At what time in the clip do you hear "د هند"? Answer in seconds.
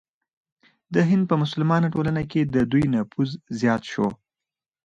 0.93-1.23